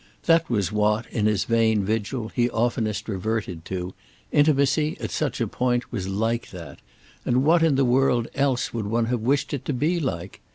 That 0.23 0.49
was 0.49 0.71
what, 0.71 1.05
in 1.11 1.27
his 1.27 1.43
vain 1.43 1.85
vigil, 1.85 2.29
he 2.29 2.49
oftenest 2.49 3.07
reverted 3.07 3.63
to: 3.65 3.93
intimacy, 4.31 4.97
at 4.99 5.11
such 5.11 5.39
a 5.39 5.45
point, 5.45 5.91
was 5.91 6.07
like 6.07 6.49
that—and 6.49 7.43
what 7.43 7.61
in 7.61 7.75
the 7.75 7.85
world 7.85 8.27
else 8.33 8.73
would 8.73 8.87
one 8.87 9.05
have 9.05 9.21
wished 9.21 9.53
it 9.53 9.63
to 9.65 9.73
be 9.73 9.99
like? 9.99 10.41